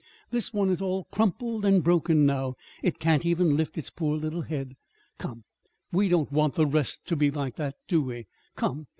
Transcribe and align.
this 0.31 0.51
one 0.51 0.71
is 0.71 0.81
all 0.81 1.03
crumpled 1.11 1.63
and 1.63 1.83
broken 1.83 2.25
now. 2.25 2.55
It 2.81 2.97
can't 2.97 3.23
even 3.23 3.55
lift 3.55 3.77
its 3.77 3.91
poor 3.91 4.17
little 4.17 4.41
head. 4.41 4.75
Come, 5.19 5.43
we 5.91 6.09
don't 6.09 6.31
want 6.31 6.55
the 6.55 6.65
rest 6.65 7.05
to 7.09 7.15
be 7.15 7.29
like 7.29 7.55
that, 7.57 7.75
do 7.87 8.01
we? 8.01 8.25
Come! 8.55 8.87